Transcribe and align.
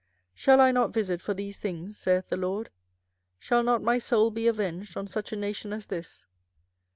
24:005:029 0.31 0.31
Shall 0.39 0.61
I 0.61 0.71
not 0.71 0.93
visit 0.95 1.21
for 1.21 1.33
these 1.35 1.59
things? 1.59 1.95
saith 1.95 2.27
the 2.29 2.35
LORD: 2.35 2.71
shall 3.37 3.61
not 3.61 3.83
my 3.83 3.99
soul 3.99 4.31
be 4.31 4.47
avenged 4.47 4.97
on 4.97 5.05
such 5.05 5.31
a 5.31 5.35
nation 5.35 5.71
as 5.73 5.85
this? 5.85 6.25